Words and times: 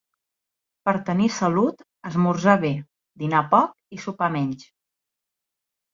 Per 0.87 0.93
tenir 1.09 1.27
salut: 1.35 1.83
esmorzar 2.11 2.57
bé, 2.65 2.73
dinar 3.25 3.45
poc 3.55 3.77
i 3.99 4.03
sopar 4.07 4.31
menys. 4.39 4.65